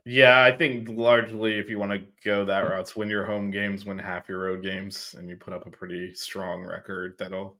Yeah, 0.04 0.42
I 0.42 0.52
think 0.56 0.88
largely 0.88 1.58
if 1.58 1.68
you 1.68 1.78
want 1.78 1.92
to 1.92 2.02
go 2.24 2.44
that 2.44 2.60
route, 2.60 2.80
it's 2.80 2.96
win 2.96 3.08
your 3.08 3.24
home 3.24 3.50
games, 3.50 3.84
win 3.84 3.98
half 3.98 4.28
your 4.28 4.38
road 4.38 4.62
games, 4.62 5.14
and 5.18 5.28
you 5.28 5.36
put 5.36 5.52
up 5.52 5.66
a 5.66 5.70
pretty 5.70 6.14
strong 6.14 6.64
record 6.64 7.16
that'll 7.18 7.56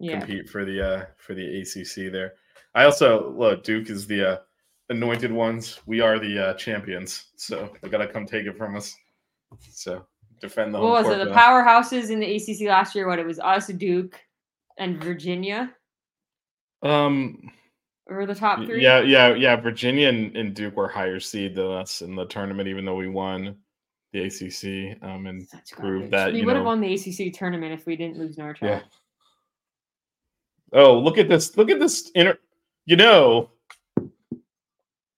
yeah 0.00 0.20
compete 0.20 0.48
for 0.48 0.64
the 0.64 0.80
uh 0.80 1.04
for 1.16 1.34
the 1.34 1.60
ACC 1.60 2.10
there. 2.10 2.34
I 2.74 2.84
also 2.84 3.30
look 3.36 3.64
Duke 3.64 3.90
is 3.90 4.06
the 4.06 4.32
uh, 4.32 4.38
anointed 4.88 5.32
ones. 5.32 5.80
We 5.86 6.00
are 6.00 6.18
the 6.18 6.48
uh, 6.48 6.54
champions, 6.54 7.26
so 7.36 7.70
they 7.82 7.88
gotta 7.88 8.08
come 8.08 8.26
take 8.26 8.46
it 8.46 8.56
from 8.56 8.76
us. 8.76 8.96
So 9.70 10.06
defend 10.40 10.74
the 10.74 10.80
what 10.80 11.04
was 11.04 11.16
it 11.16 11.24
the 11.24 11.30
powerhouses 11.32 12.10
in 12.10 12.20
the 12.20 12.36
acc 12.36 12.68
last 12.68 12.94
year 12.94 13.06
what 13.06 13.18
it 13.18 13.26
was 13.26 13.38
us 13.40 13.66
duke 13.68 14.20
and 14.78 15.02
virginia 15.02 15.70
Um, 16.82 17.50
were 18.08 18.26
the 18.26 18.34
top 18.34 18.64
three 18.64 18.82
yeah, 18.82 19.00
yeah, 19.00 19.34
yeah. 19.34 19.56
Virginia 19.56 20.08
and, 20.08 20.34
and 20.36 20.54
Duke 20.54 20.76
were 20.76 20.88
higher 20.88 21.20
seed 21.20 21.54
than 21.54 21.66
us 21.66 22.02
in 22.02 22.14
the 22.14 22.26
tournament, 22.26 22.68
even 22.68 22.84
though 22.84 22.94
we 22.94 23.08
won 23.08 23.56
the 24.12 24.24
ACC. 24.24 25.02
Um, 25.02 25.26
and 25.26 25.46
Such 25.46 25.72
prove 25.72 26.10
garbage. 26.10 26.10
that, 26.10 26.32
we 26.32 26.44
would 26.44 26.56
have 26.56 26.64
won 26.64 26.80
the 26.80 26.94
acc 26.94 27.34
tournament 27.34 27.72
if 27.72 27.86
we 27.86 27.96
didn't 27.96 28.18
lose 28.18 28.38
north 28.38 28.58
Yeah. 28.62 28.80
Oh, 30.72 30.98
look 30.98 31.18
at 31.18 31.28
this! 31.28 31.56
Look 31.56 31.70
at 31.70 31.78
this 31.78 32.10
inter. 32.14 32.38
You 32.84 32.96
know, 32.96 33.50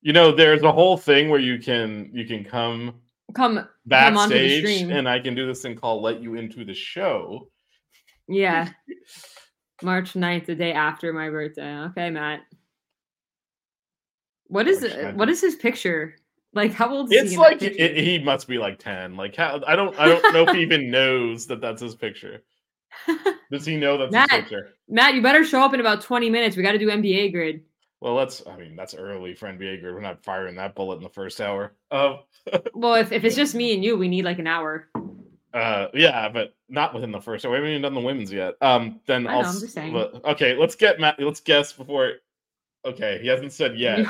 you 0.00 0.12
know, 0.12 0.32
there's 0.32 0.62
a 0.62 0.72
whole 0.72 0.96
thing 0.96 1.28
where 1.28 1.40
you 1.40 1.58
can 1.58 2.10
you 2.12 2.24
can 2.24 2.44
come 2.44 2.94
come 3.34 3.66
backstage, 3.86 4.60
stream. 4.60 4.90
and 4.90 5.08
I 5.08 5.18
can 5.18 5.34
do 5.34 5.46
this 5.46 5.62
thing 5.62 5.76
called 5.76 6.02
"Let 6.02 6.22
You 6.22 6.36
Into 6.36 6.64
the 6.64 6.74
Show." 6.74 7.48
Yeah. 8.28 8.68
March 9.82 10.12
9th, 10.12 10.44
the 10.44 10.54
day 10.54 10.72
after 10.72 11.10
my 11.12 11.30
birthday. 11.30 11.78
Okay, 11.78 12.10
Matt. 12.10 12.40
What 14.50 14.68
is 14.68 14.82
it? 14.82 15.14
What 15.14 15.28
is 15.30 15.40
his 15.40 15.54
picture? 15.56 16.16
Like 16.52 16.72
how 16.72 16.90
old 16.92 17.12
is 17.12 17.22
It's 17.22 17.30
he? 17.30 17.36
that 17.36 17.42
like 17.42 17.62
it, 17.62 17.96
he 17.96 18.18
must 18.18 18.48
be 18.48 18.58
like 18.58 18.78
ten. 18.78 19.16
Like 19.16 19.36
how 19.36 19.60
I 19.66 19.76
don't 19.76 19.96
I 19.98 20.06
don't 20.06 20.34
know 20.34 20.42
if 20.42 20.54
he 20.54 20.62
even 20.62 20.90
knows 20.90 21.46
that 21.46 21.60
that's 21.60 21.80
his 21.80 21.94
picture. 21.94 22.42
Does 23.52 23.64
he 23.64 23.76
know 23.76 23.96
that's 23.96 24.10
Matt. 24.12 24.30
his 24.30 24.40
picture? 24.40 24.68
Matt, 24.88 25.14
you 25.14 25.22
better 25.22 25.44
show 25.44 25.60
up 25.62 25.74
in 25.74 25.80
about 25.80 26.02
20 26.02 26.28
minutes. 26.28 26.56
We 26.56 26.64
got 26.64 26.72
to 26.72 26.78
do 26.78 26.88
NBA 26.88 27.32
grid. 27.32 27.62
Well, 28.00 28.16
that's 28.16 28.44
I 28.46 28.56
mean 28.56 28.74
that's 28.74 28.94
early 28.94 29.34
for 29.34 29.46
NBA 29.46 29.80
grid. 29.80 29.94
We're 29.94 30.00
not 30.00 30.24
firing 30.24 30.56
that 30.56 30.74
bullet 30.74 30.96
in 30.96 31.02
the 31.04 31.08
first 31.08 31.40
hour. 31.40 31.72
Um, 31.92 32.18
Well, 32.74 32.94
if, 32.94 33.12
if 33.12 33.24
it's 33.24 33.36
just 33.36 33.54
me 33.54 33.74
and 33.74 33.84
you, 33.84 33.96
we 33.96 34.08
need 34.08 34.24
like 34.24 34.40
an 34.40 34.46
hour. 34.48 34.88
Uh, 35.54 35.86
yeah, 35.94 36.28
but 36.28 36.54
not 36.68 36.94
within 36.94 37.12
the 37.12 37.20
first. 37.20 37.44
hour. 37.44 37.50
We 37.52 37.56
haven't 37.58 37.70
even 37.70 37.82
done 37.82 37.94
the 37.94 38.00
women's 38.00 38.32
yet. 38.32 38.54
Um, 38.60 39.00
then 39.06 39.26
I 39.26 39.34
I'll. 39.34 39.42
know, 39.42 39.48
I'm 39.50 39.60
just 39.60 39.74
saying. 39.74 39.94
okay, 39.96 40.56
let's 40.56 40.74
get 40.74 40.98
Matt. 40.98 41.16
Let's 41.20 41.40
guess 41.40 41.72
before. 41.72 42.14
Okay, 42.84 43.18
he 43.20 43.28
hasn't 43.28 43.52
said 43.52 43.76
yet. 43.78 44.06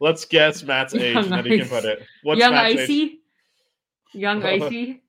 Let's 0.00 0.24
guess 0.24 0.62
Matt's 0.62 0.94
age, 0.94 1.14
Young 1.14 1.24
and 1.24 1.32
then 1.32 1.44
he 1.44 1.58
can 1.58 1.68
put 1.68 1.84
it. 1.84 2.02
What's 2.22 2.38
Young 2.38 2.52
Matt's 2.52 2.74
age? 2.74 2.80
Icy. 2.80 3.20
Young 4.12 4.42
Icy. 4.44 5.02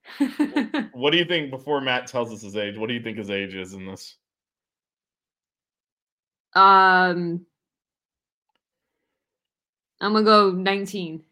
What 0.94 1.12
do 1.12 1.18
you 1.18 1.26
think 1.26 1.50
before 1.50 1.82
Matt 1.82 2.08
tells 2.08 2.32
us 2.32 2.42
his 2.42 2.56
age? 2.56 2.78
What 2.78 2.88
do 2.88 2.94
you 2.94 3.02
think 3.02 3.18
his 3.18 3.30
age 3.30 3.56
is 3.56 3.74
in 3.74 3.86
this? 3.86 4.16
um, 6.54 7.46
I'm 10.02 10.14
gonna 10.14 10.24
go 10.24 10.52
19. 10.52 11.24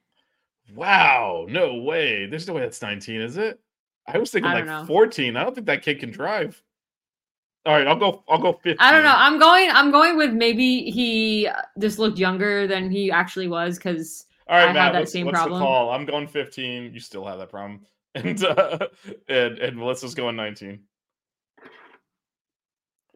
Wow, 0.76 1.46
no 1.50 1.76
way. 1.76 2.28
There's 2.28 2.48
no 2.48 2.54
way 2.54 2.62
that's 2.62 2.82
19, 2.82 3.22
is 3.22 3.38
it? 3.38 3.60
I 4.08 4.18
was 4.18 4.32
thinking 4.32 4.50
I 4.50 4.54
like 4.56 4.66
know. 4.66 4.86
14. 4.86 5.36
I 5.36 5.44
don't 5.44 5.54
think 5.54 5.68
that 5.68 5.82
kid 5.82 6.00
can 6.00 6.12
drive. 6.12 6.62
All 7.66 7.74
right, 7.76 7.86
I'll 7.88 7.96
go. 7.98 8.24
I'll 8.30 8.40
go 8.42 8.54
15. 8.54 8.78
I 8.80 8.92
don't 8.92 9.04
know. 9.04 9.14
I'm 9.16 9.38
going. 9.38 9.70
I'm 9.72 9.92
going 9.92 10.18
with 10.18 10.32
maybe 10.34 10.90
he 10.92 11.50
just 11.78 12.00
looked 12.00 12.18
younger 12.18 12.66
than 12.68 12.90
he 12.90 13.12
actually 13.12 13.48
was 13.48 13.78
because 13.78 14.26
All 14.48 14.56
right, 14.58 14.64
I 14.64 14.68
had 14.68 14.74
Matt. 14.74 14.94
that 14.94 15.00
what's, 15.00 15.12
same 15.12 15.26
what's 15.26 15.38
problem. 15.38 15.60
the 15.60 15.66
call? 15.66 15.90
I'm 15.92 16.06
going 16.06 16.26
15. 16.28 16.94
You 16.94 17.00
still 17.00 17.26
have 17.26 17.38
that 17.40 17.50
problem, 17.50 17.82
and 18.16 18.42
uh, 18.44 18.88
and, 19.28 19.60
and 19.60 19.78
Melissa's 19.78 20.16
going 20.16 20.36
19. 20.38 20.80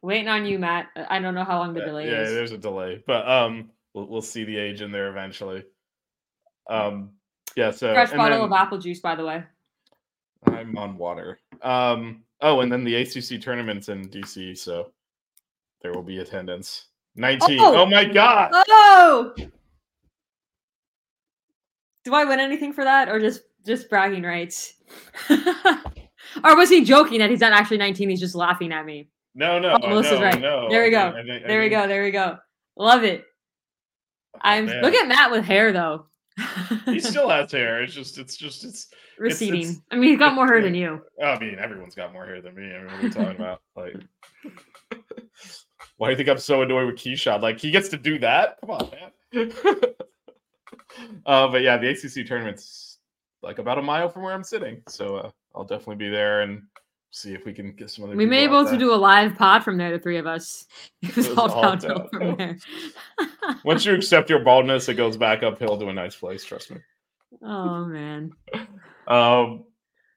waiting 0.01 0.27
on 0.27 0.45
you, 0.45 0.59
Matt. 0.59 0.88
I 1.09 1.19
don't 1.19 1.35
know 1.35 1.45
how 1.45 1.59
long 1.59 1.73
the 1.73 1.79
Yeah, 1.79 1.85
delay 1.85 2.12
yeah, 2.12 2.21
is. 2.23 2.31
there's 2.31 2.51
a 2.51 2.57
delay, 2.57 3.01
but 3.07 3.27
um, 3.27 3.69
we'll 3.93 4.07
we'll 4.07 4.21
see 4.21 4.43
the 4.43 4.57
age 4.57 4.81
in 4.81 4.91
there 4.91 5.07
eventually. 5.07 5.63
Um, 6.69 7.12
yeah. 7.55 7.71
So 7.71 7.93
Fresh 7.93 8.12
bottle 8.12 8.39
then- 8.39 8.45
of 8.47 8.51
apple 8.51 8.77
juice, 8.77 9.00
by 9.00 9.15
the 9.15 9.25
way. 9.25 9.43
I'm 10.45 10.77
on 10.77 10.97
water. 10.97 11.39
Um. 11.62 12.23
Oh, 12.43 12.59
and 12.59 12.69
then 12.71 12.83
the 12.83 12.95
ACC 12.95 13.41
tournaments 13.41 13.88
in 13.89 14.07
DC, 14.09 14.57
so 14.57 14.91
there 15.81 15.93
will 15.93 16.03
be 16.03 16.19
attendance. 16.19 16.88
19. 17.15 17.57
Oh! 17.59 17.75
oh 17.77 17.85
my 17.85 18.03
god. 18.03 18.51
Oh. 18.53 19.33
Do 22.03 22.13
I 22.13 22.25
win 22.25 22.39
anything 22.41 22.73
for 22.73 22.83
that, 22.83 23.07
or 23.07 23.19
just 23.19 23.43
just 23.65 23.89
bragging 23.89 24.23
rights? 24.23 24.73
or 25.29 26.57
was 26.57 26.69
he 26.69 26.83
joking 26.83 27.19
that 27.19 27.29
he's 27.29 27.39
not 27.39 27.53
actually 27.53 27.77
19? 27.77 28.09
He's 28.09 28.19
just 28.19 28.35
laughing 28.35 28.73
at 28.73 28.85
me. 28.85 29.09
No, 29.35 29.57
no, 29.57 29.77
Oh, 29.81 29.88
Melissa's 29.88 30.19
no, 30.19 30.25
right. 30.25 30.41
no. 30.41 30.69
There 30.69 30.83
we 30.83 30.91
go. 30.91 31.13
think- 31.13 31.29
I 31.29 31.45
I 31.45 31.47
There 31.47 31.62
we 31.62 31.69
go. 31.69 31.88
There 31.88 32.03
we 32.03 32.12
go. 32.12 32.38
Love 32.75 33.03
it. 33.03 33.23
oh, 34.35 34.39
I'm 34.41 34.65
man. 34.65 34.81
look 34.81 34.93
at 34.93 35.07
Matt 35.07 35.31
with 35.31 35.45
hair 35.45 35.71
though. 35.71 36.07
He 36.85 36.99
still 36.99 37.29
has 37.29 37.51
hair. 37.51 37.83
It's 37.83 37.93
just, 37.93 38.17
it's 38.17 38.35
just, 38.37 38.63
it's. 38.63 38.87
receding. 39.17 39.61
it's- 39.61 39.81
I 39.91 39.95
mean, 39.95 40.09
he's 40.11 40.19
got 40.19 40.33
more 40.35 40.47
hair 40.47 40.61
than 40.61 40.73
you. 40.75 41.01
I 41.23 41.37
mean, 41.39 41.57
everyone's 41.59 41.95
got 41.95 42.13
more 42.13 42.25
hair 42.25 42.41
than 42.41 42.55
me. 42.55 42.73
I 42.73 42.77
mean, 42.79 42.85
what 42.85 42.93
are 42.95 43.01
you 43.01 43.09
talking 43.09 43.35
about? 43.35 43.61
Like, 43.75 43.95
why 45.97 46.07
do 46.07 46.11
you 46.11 46.17
think 46.17 46.29
I'm 46.29 46.37
so 46.39 46.61
annoyed 46.61 46.87
with 46.87 46.95
Keyshawn? 46.95 47.41
Like, 47.41 47.59
he 47.59 47.71
gets 47.71 47.89
to 47.89 47.97
do 47.97 48.19
that? 48.19 48.57
Come 48.61 48.71
on, 48.71 48.89
man. 49.33 49.51
uh, 51.25 51.47
but 51.47 51.61
yeah, 51.61 51.77
the 51.77 51.89
ACC 51.89 52.25
tournament's 52.27 52.99
like 53.41 53.59
about 53.59 53.77
a 53.77 53.81
mile 53.81 54.09
from 54.09 54.23
where 54.23 54.33
I'm 54.33 54.43
sitting, 54.43 54.81
so 54.87 55.17
uh, 55.17 55.31
I'll 55.55 55.65
definitely 55.65 55.95
be 55.97 56.09
there 56.09 56.41
and 56.41 56.63
see 57.13 57.34
if 57.34 57.46
we 57.46 57.53
can 57.53 57.72
get 57.74 57.89
some 57.89 58.05
other. 58.05 58.15
We 58.15 58.25
may 58.25 58.48
be 58.48 58.53
able 58.53 58.65
to 58.67 58.77
do 58.77 58.93
a 58.93 58.96
live 58.96 59.38
pod 59.38 59.63
from 59.63 59.77
there, 59.77 59.91
the 59.91 60.00
three 60.00 60.17
of 60.17 60.27
us. 60.27 60.65
It 61.01 61.15
was 61.15 61.27
It 61.27 61.29
was 61.29 61.38
all 61.38 61.51
all 61.51 61.75
downhill 61.75 62.08
from 62.12 62.36
there. 62.36 62.58
Once 63.63 63.86
you 63.86 63.93
accept 63.93 64.29
your 64.29 64.39
baldness, 64.39 64.89
it 64.89 64.96
goes 64.96 65.15
back 65.15 65.43
uphill 65.43 65.77
to 65.77 65.88
a 65.88 65.93
nice 65.93 66.15
place. 66.15 66.43
Trust 66.43 66.72
me. 66.72 66.77
oh 67.41 67.86
man. 67.86 68.34
Um, 69.08 69.65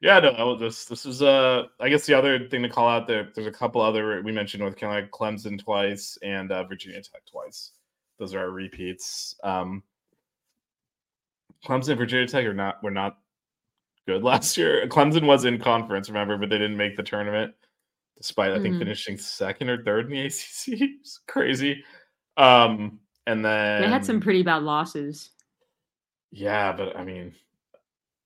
yeah, 0.00 0.21
no, 0.21 0.57
this 0.57 0.87
this 0.87 1.07
is 1.07 1.23
uh, 1.23 1.65
I 1.81 1.88
guess 1.88 2.07
the 2.07 2.15
other 2.15 2.49
thing 2.49 2.62
to 2.62 2.69
call 2.69 2.88
out 2.88 3.07
there. 3.07 3.31
There's 3.35 3.47
a 3.47 3.53
couple 3.53 3.81
other 3.81 4.23
we 4.23 4.33
mentioned 4.33 4.61
North 4.61 4.76
Carolina, 4.76 5.09
Clemson 5.12 5.62
twice, 5.62 6.19
and 6.23 6.50
uh, 6.50 6.65
Virginia 6.65 7.00
Tech 7.03 7.23
twice. 7.31 7.73
Those 8.19 8.35
are 8.35 8.41
our 8.41 8.50
repeats. 8.50 9.37
Um, 9.45 9.83
Clemson, 11.65 11.91
and 11.91 11.99
Virginia 11.99 12.26
Tech 12.26 12.45
are 12.47 12.55
not 12.55 12.83
were 12.83 12.91
not 12.91 13.19
good 14.06 14.22
last 14.22 14.56
year. 14.56 14.86
Clemson 14.88 15.26
was 15.26 15.44
in 15.44 15.58
conference, 15.58 16.08
remember, 16.08 16.36
but 16.38 16.48
they 16.48 16.58
didn't 16.58 16.76
make 16.76 16.96
the 16.96 17.02
tournament, 17.02 17.54
despite 18.16 18.52
I 18.52 18.58
think 18.60 18.76
Mhm. 18.76 18.78
finishing 18.80 19.18
second 19.18 19.68
or 19.68 19.82
third 19.82 20.06
in 20.06 20.12
the 20.12 20.26
ACC. 20.26 20.96
It's 21.00 21.18
crazy. 21.26 21.84
Um, 22.36 23.00
and 23.26 23.44
then 23.44 23.82
They 23.82 23.88
had 23.88 24.04
some 24.04 24.20
pretty 24.20 24.42
bad 24.42 24.62
losses. 24.62 25.30
yeah, 26.30 26.72
but 26.72 26.96
I 26.96 27.04
mean, 27.04 27.34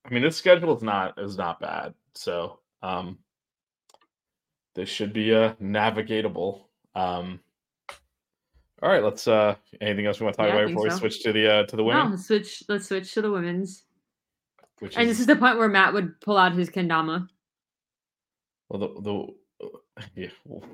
I 0.05 0.11
mean, 0.13 0.23
this 0.23 0.37
schedule 0.37 0.77
is 0.77 0.83
not 0.83 1.19
is 1.19 1.37
not 1.37 1.61
bad. 1.61 1.95
So, 2.15 2.61
um, 2.83 3.19
this 4.75 4.89
should 4.89 5.13
be 5.13 5.35
uh 5.35 5.55
navigatable. 5.55 6.63
Um, 6.95 7.41
all 8.83 8.89
right, 8.89 9.03
let's. 9.03 9.29
uh 9.29 9.57
Anything 9.81 10.07
else 10.07 10.19
we 10.21 10.25
want 10.25 10.35
to 10.37 10.43
talk 10.43 10.49
Yeah, 10.49 10.57
about 10.57 10.69
before 10.69 10.85
we 10.85 10.91
switch 10.91 11.23
to 11.23 11.33
the 11.33 11.47
uh 11.53 11.63
to 11.67 11.77
the 11.77 11.83
No, 11.83 11.89
women? 11.89 12.11
let's 12.13 12.27
switch. 12.27 12.63
Let's 12.69 12.89
switch 12.89 13.13
to 13.15 13.23
the 13.23 13.31
women's. 13.31 13.85
Which 14.81 14.97
And 14.97 15.09
this 15.09 15.21
is 15.21 15.27
the 15.27 15.37
point 15.37 15.59
where 15.59 15.69
Matt 15.69 15.93
would 15.95 16.21
pull 16.21 16.37
out 16.37 16.53
his 16.53 16.69
kendama. 16.71 17.29
well, 18.69 18.79
the 18.81 19.01
the 19.61 19.71
yeah. 20.15 20.29
well, 20.45 20.65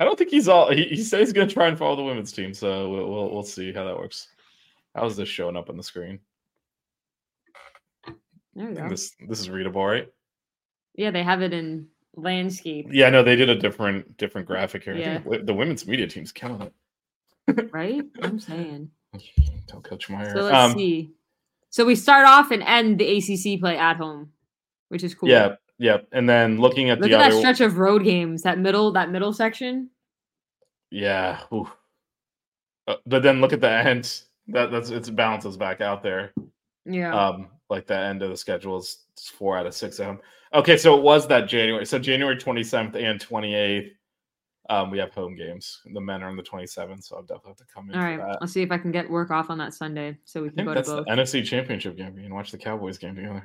I 0.00 0.04
don't 0.04 0.16
think 0.18 0.30
he's 0.30 0.48
all. 0.48 0.70
He, 0.72 0.84
he 0.84 1.02
said 1.02 1.20
he's 1.20 1.32
going 1.32 1.48
to 1.48 1.54
try 1.54 1.68
and 1.68 1.78
follow 1.78 1.96
the 1.96 2.02
women's 2.04 2.32
team, 2.32 2.52
so 2.54 2.88
we'll, 2.90 3.08
we'll 3.10 3.30
we'll 3.30 3.42
see 3.42 3.72
how 3.72 3.84
that 3.84 3.96
works. 3.96 4.28
How's 4.94 5.16
this 5.16 5.28
showing 5.28 5.56
up 5.56 5.68
on 5.68 5.76
the 5.76 5.82
screen? 5.82 6.20
There 8.54 8.68
we 8.68 8.74
go. 8.74 8.88
this 8.88 9.12
this 9.28 9.40
is 9.40 9.50
readable, 9.50 9.84
right? 9.84 10.08
Yeah, 10.94 11.10
they 11.10 11.22
have 11.22 11.42
it 11.42 11.52
in 11.52 11.88
landscape, 12.14 12.86
Yeah, 12.90 13.10
no, 13.10 13.22
they 13.22 13.36
did 13.36 13.50
a 13.50 13.58
different 13.58 14.16
different 14.16 14.46
graphic 14.46 14.84
here. 14.84 14.94
Yeah. 14.96 15.18
the 15.42 15.52
women's 15.52 15.86
media 15.86 16.06
team's 16.06 16.32
killing 16.32 16.62
it. 17.48 17.70
right? 17.72 18.02
I'm 18.22 18.38
saying. 18.38 18.90
Tell 19.66 19.80
Coach 19.80 20.08
Meier. 20.08 20.32
So 20.34 20.42
let's 20.42 20.54
Um, 20.56 20.72
see. 20.78 21.12
So 21.76 21.84
we 21.84 21.94
start 21.94 22.24
off 22.24 22.52
and 22.52 22.62
end 22.62 22.98
the 22.98 23.18
ACC 23.18 23.60
play 23.60 23.76
at 23.76 23.98
home, 23.98 24.32
which 24.88 25.04
is 25.04 25.14
cool. 25.14 25.28
Yeah, 25.28 25.56
yeah, 25.76 25.98
and 26.10 26.26
then 26.26 26.56
looking 26.56 26.88
at 26.88 27.00
Look 27.00 27.10
the 27.10 27.18
at 27.18 27.28
that 27.28 27.38
stretch 27.38 27.60
of 27.60 27.76
road 27.76 28.02
games. 28.02 28.40
That 28.40 28.58
middle, 28.58 28.92
that 28.92 29.10
middle 29.10 29.30
section. 29.34 29.90
yeah, 30.90 31.40
ooh. 31.52 31.70
Uh, 32.88 32.94
but 33.04 33.22
then 33.22 33.42
look 33.42 33.52
at 33.52 33.60
the 33.60 33.70
end. 33.70 34.22
That 34.48 34.70
that's 34.70 34.88
it 34.88 35.14
balances 35.14 35.58
back 35.58 35.82
out 35.82 36.02
there. 36.02 36.32
Yeah. 36.86 37.14
Um, 37.14 37.48
like 37.68 37.86
the 37.86 37.98
end 37.98 38.22
of 38.22 38.30
the 38.30 38.38
schedule 38.38 38.78
is 38.78 39.00
four 39.34 39.58
out 39.58 39.66
of 39.66 39.74
six 39.74 39.98
of 39.98 40.06
them. 40.06 40.20
Okay, 40.54 40.78
so 40.78 40.96
it 40.96 41.02
was 41.02 41.28
that 41.28 41.46
January. 41.46 41.84
So 41.84 41.98
January 41.98 42.38
twenty 42.38 42.64
seventh 42.64 42.96
and 42.96 43.20
twenty 43.20 43.54
eighth. 43.54 43.92
Um, 44.68 44.90
we 44.90 44.98
have 44.98 45.12
home 45.12 45.36
games. 45.36 45.80
The 45.92 46.00
men 46.00 46.22
are 46.22 46.28
on 46.28 46.36
the 46.36 46.42
twenty 46.42 46.66
seventh, 46.66 47.04
so 47.04 47.16
I'll 47.16 47.22
definitely 47.22 47.50
have 47.50 47.56
to 47.58 47.64
come 47.72 47.88
in 47.90 47.96
All 47.96 48.02
for 48.02 48.06
right. 48.08 48.18
that. 48.18 48.38
I'll 48.40 48.48
see 48.48 48.62
if 48.62 48.72
I 48.72 48.78
can 48.78 48.90
get 48.90 49.08
work 49.08 49.30
off 49.30 49.48
on 49.50 49.58
that 49.58 49.74
Sunday 49.74 50.18
so 50.24 50.42
we 50.42 50.48
I 50.48 50.50
can 50.50 50.56
think 50.56 50.66
go 50.68 50.74
to 50.74 50.78
that's 50.78 50.88
the 50.88 50.96
both. 50.96 51.06
NFC 51.06 51.44
Championship 51.44 51.96
game. 51.96 52.14
We 52.16 52.22
can 52.22 52.34
watch 52.34 52.50
the 52.50 52.58
Cowboys 52.58 52.98
game 52.98 53.14
together. 53.14 53.44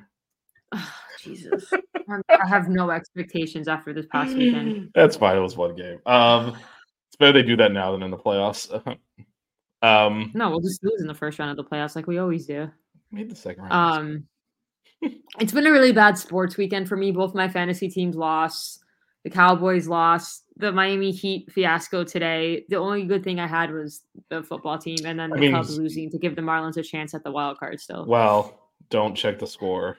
Jesus. 1.19 1.71
I'm- 1.73 2.21
I 2.29 2.47
have 2.47 2.67
no 2.69 2.89
expectations 2.91 3.67
after 3.67 3.93
this 3.93 4.05
past 4.07 4.35
weekend. 4.35 4.89
That's 4.95 5.15
fine. 5.15 5.37
It 5.37 5.41
was 5.41 5.55
one 5.55 5.75
game. 5.75 5.99
Um, 6.05 6.49
it's 7.07 7.15
better 7.19 7.31
they 7.33 7.43
do 7.43 7.55
that 7.57 7.71
now 7.71 7.91
than 7.91 8.03
in 8.03 8.11
the 8.11 8.17
playoffs. 8.17 8.69
um, 9.81 10.31
No, 10.33 10.49
we'll 10.49 10.59
just 10.59 10.83
lose 10.83 11.01
in 11.01 11.07
the 11.07 11.13
first 11.13 11.39
round 11.39 11.51
of 11.51 11.57
the 11.57 11.63
playoffs 11.69 11.95
like 11.95 12.07
we 12.07 12.17
always 12.17 12.45
do. 12.47 12.69
made 13.11 13.29
the 13.29 13.35
second 13.35 13.63
round. 13.65 13.73
Um, 15.03 15.11
it's 15.39 15.53
been 15.53 15.67
a 15.67 15.71
really 15.71 15.91
bad 15.93 16.17
sports 16.17 16.57
weekend 16.57 16.89
for 16.89 16.97
me. 16.97 17.11
Both 17.11 17.33
my 17.35 17.47
fantasy 17.47 17.87
teams 17.89 18.15
lost. 18.15 18.83
The 19.23 19.29
Cowboys 19.29 19.87
lost. 19.87 20.43
The 20.61 20.71
Miami 20.71 21.11
Heat 21.11 21.51
fiasco 21.51 22.03
today. 22.03 22.63
The 22.69 22.77
only 22.77 23.03
good 23.05 23.23
thing 23.23 23.39
I 23.39 23.47
had 23.47 23.71
was 23.71 24.01
the 24.29 24.43
football 24.43 24.77
team, 24.77 24.99
and 25.05 25.19
then 25.19 25.31
I 25.33 25.35
the 25.35 25.41
mean, 25.41 25.51
Cubs 25.53 25.77
losing 25.77 26.09
to 26.11 26.17
give 26.19 26.35
the 26.35 26.41
Marlins 26.41 26.77
a 26.77 26.83
chance 26.83 27.13
at 27.13 27.23
the 27.23 27.31
wild 27.31 27.57
card. 27.59 27.79
Still, 27.79 28.05
well, 28.05 28.69
don't 28.89 29.15
check 29.15 29.39
the 29.39 29.47
score. 29.47 29.97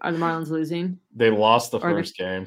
are 0.00 0.12
the 0.12 0.18
Marlins 0.18 0.48
losing? 0.48 0.98
they 1.14 1.30
lost 1.30 1.72
the 1.72 1.78
Or 1.78 1.90
the- 1.90 1.96
first 2.00 2.16
game, 2.16 2.46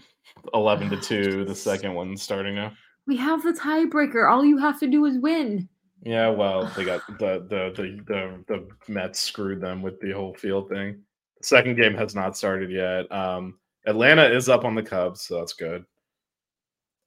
eleven 0.53 0.89
to 0.89 0.97
two. 0.97 1.45
The 1.45 1.55
second 1.55 1.93
one 1.93 2.15
starting 2.17 2.55
now. 2.55 2.71
We 3.07 3.17
have 3.17 3.43
the 3.43 3.51
tiebreaker. 3.53 4.29
All 4.31 4.43
you 4.43 4.57
have 4.57 4.79
to 4.79 4.87
do 4.87 5.05
is 5.05 5.19
win. 5.19 5.69
Yeah, 6.03 6.29
well, 6.29 6.71
they 6.75 6.85
got 6.85 7.01
the 7.19 7.45
the 7.49 7.73
the 7.75 7.99
the, 8.07 8.43
the 8.47 8.67
Mets 8.91 9.19
screwed 9.19 9.61
them 9.61 9.81
with 9.81 9.99
the 9.99 10.11
whole 10.11 10.33
field 10.33 10.69
thing. 10.69 11.01
The 11.41 11.45
second 11.47 11.75
game 11.75 11.93
has 11.95 12.15
not 12.15 12.37
started 12.37 12.71
yet. 12.71 13.11
Um, 13.11 13.59
Atlanta 13.85 14.23
is 14.23 14.49
up 14.49 14.65
on 14.65 14.75
the 14.75 14.81
Cubs, 14.83 15.21
so 15.21 15.37
that's 15.39 15.53
good. 15.53 15.83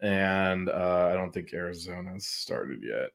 And 0.00 0.68
uh, 0.68 1.08
I 1.12 1.14
don't 1.14 1.32
think 1.32 1.52
Arizona's 1.52 2.26
started 2.26 2.82
yet. 2.82 3.10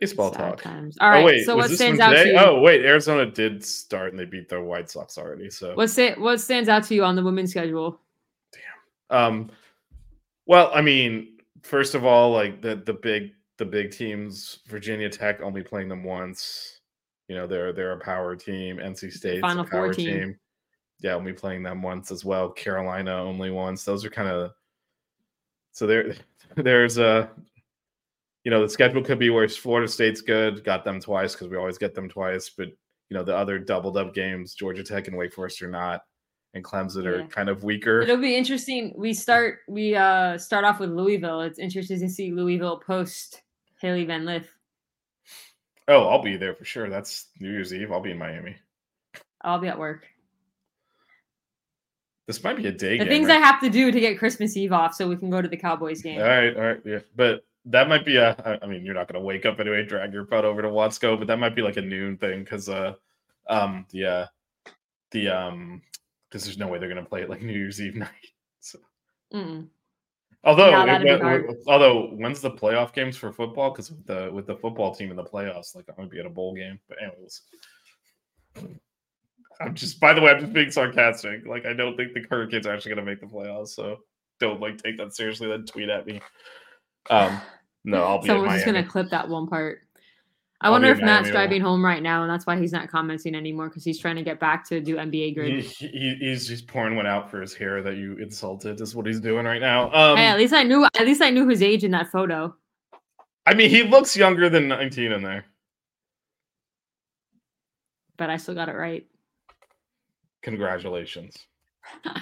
Baseball 0.00 0.32
Sad 0.32 0.38
talk. 0.38 0.62
times. 0.62 0.96
All 1.00 1.10
right. 1.10 1.22
oh 1.22 1.26
wait, 1.26 1.44
so 1.44 1.54
what 1.54 1.70
stands 1.70 2.00
out 2.00 2.12
to 2.14 2.26
you? 2.28 2.36
Oh 2.38 2.60
wait, 2.60 2.82
Arizona 2.84 3.26
did 3.26 3.62
start 3.62 4.10
and 4.10 4.18
they 4.18 4.24
beat 4.24 4.48
the 4.48 4.60
White 4.60 4.88
Sox 4.90 5.18
already. 5.18 5.50
So 5.50 5.74
What 5.74 5.90
sta- 5.90 6.14
what 6.18 6.40
stands 6.40 6.68
out 6.70 6.84
to 6.84 6.94
you 6.94 7.04
on 7.04 7.14
the 7.14 7.22
women's 7.22 7.50
schedule? 7.50 8.00
Damn. 8.52 9.18
Um, 9.18 9.50
well, 10.46 10.70
I 10.74 10.80
mean, 10.80 11.36
first 11.62 11.94
of 11.94 12.04
all, 12.06 12.30
like 12.32 12.62
the 12.62 12.76
the 12.76 12.94
big 12.94 13.32
the 13.58 13.66
big 13.66 13.90
teams, 13.90 14.60
Virginia 14.66 15.10
Tech 15.10 15.42
only 15.42 15.62
playing 15.62 15.88
them 15.88 16.02
once. 16.04 16.80
You 17.28 17.36
know, 17.36 17.46
they're 17.46 17.74
they're 17.74 17.92
a 17.92 18.00
power 18.00 18.34
team. 18.34 18.78
NC 18.78 19.12
State's 19.12 19.40
Final 19.42 19.64
a 19.66 19.68
power 19.68 19.92
team. 19.92 20.06
team. 20.06 20.38
Yeah, 21.00 21.14
only 21.14 21.34
playing 21.34 21.62
them 21.64 21.82
once 21.82 22.10
as 22.10 22.24
well. 22.24 22.48
Carolina 22.50 23.14
only 23.14 23.50
once. 23.50 23.84
Those 23.84 24.04
are 24.06 24.10
kind 24.10 24.28
of 24.28 24.52
so 25.72 25.86
there. 25.86 26.14
There's 26.56 26.98
a 26.98 27.30
you 28.44 28.50
know 28.50 28.62
the 28.62 28.68
schedule 28.68 29.02
could 29.02 29.18
be 29.18 29.30
where 29.30 29.48
Florida 29.48 29.88
State's 29.88 30.20
good, 30.20 30.64
got 30.64 30.84
them 30.84 31.00
twice 31.00 31.34
because 31.34 31.48
we 31.48 31.56
always 31.56 31.78
get 31.78 31.94
them 31.94 32.08
twice, 32.08 32.50
but 32.50 32.68
you 32.68 33.16
know 33.16 33.24
the 33.24 33.36
other 33.36 33.58
doubled 33.58 33.96
up 33.96 34.14
games, 34.14 34.54
Georgia 34.54 34.82
Tech 34.82 35.08
and 35.08 35.16
Wake 35.16 35.32
Forest 35.32 35.62
are 35.62 35.70
not, 35.70 36.02
and 36.54 36.64
Clemson 36.64 37.06
are 37.06 37.26
kind 37.28 37.48
of 37.48 37.64
weaker. 37.64 38.02
It'll 38.02 38.16
be 38.18 38.36
interesting. 38.36 38.92
We 38.96 39.14
start 39.14 39.60
we 39.68 39.94
uh 39.94 40.38
start 40.38 40.64
off 40.64 40.80
with 40.80 40.90
Louisville. 40.90 41.40
It's 41.40 41.58
interesting 41.58 42.00
to 42.00 42.08
see 42.08 42.32
Louisville 42.32 42.78
post 42.78 43.42
Hailey 43.80 44.04
Van 44.04 44.24
Lith. 44.24 44.48
Oh, 45.88 46.08
I'll 46.08 46.22
be 46.22 46.36
there 46.36 46.54
for 46.54 46.64
sure. 46.64 46.88
That's 46.88 47.28
New 47.40 47.50
Year's 47.50 47.74
Eve. 47.74 47.92
I'll 47.92 48.00
be 48.00 48.12
in 48.12 48.18
Miami. 48.18 48.56
I'll 49.42 49.58
be 49.58 49.68
at 49.68 49.78
work. 49.78 50.06
This 52.26 52.42
might 52.44 52.56
be 52.56 52.66
a 52.68 52.72
day 52.72 52.98
The 52.98 53.04
game. 53.04 53.08
things 53.08 53.28
right? 53.28 53.38
I 53.42 53.46
have 53.46 53.60
to 53.60 53.68
do 53.70 53.90
to 53.90 54.00
get 54.00 54.18
Christmas 54.18 54.56
Eve 54.56 54.72
off 54.72 54.94
so 54.94 55.08
we 55.08 55.16
can 55.16 55.28
go 55.30 55.42
to 55.42 55.48
the 55.48 55.56
Cowboys 55.56 56.02
game. 56.02 56.20
All 56.20 56.26
right, 56.26 56.54
all 56.56 56.62
right, 56.62 56.80
yeah. 56.84 57.00
But 57.16 57.44
that 57.66 57.88
might 57.88 58.04
be 58.04 58.16
a. 58.16 58.58
I 58.62 58.66
mean, 58.66 58.84
you're 58.84 58.94
not 58.94 59.08
gonna 59.12 59.24
wake 59.24 59.44
up 59.46 59.58
anyway, 59.60 59.84
drag 59.84 60.12
your 60.12 60.24
butt 60.24 60.44
over 60.44 60.62
to 60.62 60.68
Watsco, 60.68 61.18
but 61.18 61.26
that 61.28 61.38
might 61.38 61.54
be 61.56 61.62
like 61.62 61.76
a 61.76 61.82
noon 61.82 62.16
thing 62.18 62.44
because 62.44 62.68
uh, 62.68 62.94
um, 63.48 63.86
the 63.90 64.06
uh, 64.06 64.26
the 65.10 65.28
um, 65.28 65.82
because 66.28 66.44
there's 66.44 66.58
no 66.58 66.68
way 66.68 66.78
they're 66.78 66.88
gonna 66.88 67.04
play 67.04 67.22
it 67.22 67.28
like 67.30 67.42
New 67.42 67.52
Year's 67.52 67.80
Eve 67.80 67.94
night. 68.06 68.08
So, 68.60 68.78
Mm-mm. 69.34 69.66
although, 70.44 70.70
Yeah, 70.70 70.82
it 70.84 70.86
that'd 70.86 71.04
be 71.04 71.10
went- 71.10 71.22
hard. 71.22 71.50
although 71.66 72.06
when's 72.14 72.40
the 72.40 72.50
playoff 72.52 72.92
games 72.92 73.16
for 73.16 73.32
football? 73.32 73.70
Because 73.70 73.90
with 73.90 74.06
the 74.06 74.30
with 74.32 74.46
the 74.46 74.56
football 74.56 74.94
team 74.94 75.10
in 75.10 75.16
the 75.16 75.24
playoffs, 75.24 75.74
like 75.74 75.84
I'm 75.88 75.96
gonna 75.96 76.08
be 76.08 76.20
at 76.20 76.26
a 76.26 76.30
bowl 76.30 76.54
game. 76.54 76.78
But 76.88 76.98
anyways. 77.02 77.42
I'm 79.62 79.74
just 79.74 80.00
by 80.00 80.12
the 80.12 80.20
way, 80.20 80.30
I'm 80.32 80.40
just 80.40 80.52
being 80.52 80.70
sarcastic. 80.70 81.46
Like 81.46 81.66
I 81.66 81.72
don't 81.72 81.96
think 81.96 82.14
the 82.14 82.24
Hurricanes 82.30 82.66
are 82.66 82.74
actually 82.74 82.94
gonna 82.94 83.06
make 83.06 83.20
the 83.20 83.26
playoffs, 83.26 83.68
so 83.68 83.98
don't 84.40 84.60
like 84.60 84.82
take 84.82 84.98
that 84.98 85.14
seriously, 85.14 85.48
then 85.48 85.64
tweet 85.64 85.88
at 85.88 86.06
me. 86.06 86.20
Um 87.10 87.40
no, 87.84 88.02
I'll 88.04 88.20
be 88.20 88.28
Someone's 88.28 88.52
just 88.54 88.66
Miami. 88.66 88.80
gonna 88.80 88.90
clip 88.90 89.10
that 89.10 89.28
one 89.28 89.46
part. 89.46 89.80
I 90.60 90.66
I'll 90.66 90.72
wonder 90.72 90.90
if 90.90 91.00
Matt's 91.00 91.28
driving 91.30 91.60
home 91.60 91.84
right 91.84 92.00
now, 92.00 92.22
and 92.22 92.30
that's 92.30 92.46
why 92.46 92.56
he's 92.56 92.70
not 92.70 92.88
commenting 92.88 93.34
anymore 93.34 93.68
because 93.68 93.84
he's 93.84 93.98
trying 93.98 94.14
to 94.14 94.22
get 94.22 94.38
back 94.38 94.66
to 94.68 94.80
do 94.80 94.94
NBA 94.96 95.34
He, 95.34 95.88
he, 95.88 96.16
he's 96.20 96.46
just 96.46 96.68
pouring 96.68 96.94
one 96.94 97.06
out 97.06 97.28
for 97.28 97.40
his 97.40 97.52
hair 97.52 97.82
that 97.82 97.96
you 97.96 98.16
insulted. 98.18 98.80
Is 98.80 98.94
what 98.94 99.06
he's 99.06 99.18
doing 99.18 99.44
right 99.44 99.60
now. 99.60 99.92
Um, 99.92 100.16
hey, 100.16 100.26
at 100.26 100.38
least 100.38 100.54
I 100.54 100.62
knew. 100.62 100.84
At 100.84 101.04
least 101.04 101.20
I 101.20 101.30
knew 101.30 101.48
his 101.48 101.62
age 101.62 101.82
in 101.82 101.90
that 101.90 102.12
photo. 102.12 102.54
I 103.44 103.54
mean, 103.54 103.70
he 103.70 103.82
looks 103.82 104.16
younger 104.16 104.48
than 104.48 104.68
19 104.68 105.10
in 105.10 105.22
there. 105.24 105.44
But 108.16 108.30
I 108.30 108.36
still 108.36 108.54
got 108.54 108.68
it 108.68 108.76
right. 108.76 109.04
Congratulations. 110.42 111.36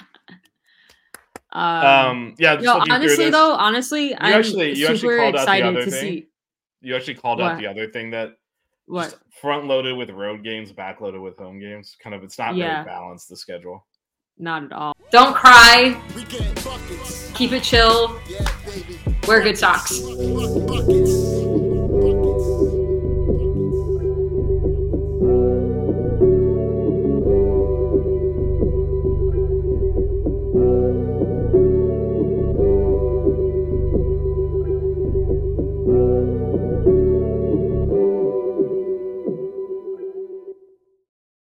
Um, 1.53 1.63
Um, 1.63 2.35
yeah. 2.39 2.55
just 2.55 2.65
no, 2.65 2.79
honestly 2.89 3.29
though, 3.29 3.51
honestly, 3.55 4.15
I'm 4.15 4.33
actually- 4.39 4.71
you 4.73 4.85
actually 4.87 4.99
super 4.99 5.17
called 5.17 5.35
out 5.35 5.37
the 5.37 5.41
excited 5.41 5.65
other 5.67 5.83
to 5.85 5.91
thing. 5.91 5.99
see 6.01 6.27
you 6.79 6.95
actually 6.95 7.15
called 7.15 7.41
out 7.41 7.59
the 7.59 7.67
other 7.67 7.87
thing 7.91 8.11
that 8.11 8.37
what. 8.85 9.19
front 9.41 9.65
loaded 9.65 9.97
with 9.97 10.09
road 10.11 10.45
games, 10.45 10.71
back 10.71 11.01
loaded 11.01 11.19
with 11.19 11.37
home 11.37 11.59
games. 11.59 11.97
Kind 12.01 12.15
of, 12.15 12.23
it's 12.23 12.39
not 12.39 12.55
Yeah. 12.55 12.83
very 12.83 12.95
balanced 12.95 13.27
the 13.27 13.35
schedule. 13.35 13.85
Not 14.37 14.63
at 14.63 14.71
all. 14.71 14.95
Don't 15.11 15.35
cry. 15.35 16.01
We 16.15 16.23
get 16.23 16.55
buckets. 16.63 17.29
Keep 17.35 17.51
it 17.51 17.63
chill. 17.63 18.17
Yeah, 18.29 18.45
baby. 18.65 18.97
Wear 19.27 19.41
good 19.41 19.57
socks. 19.57 19.99
Buckets. 19.99 21.60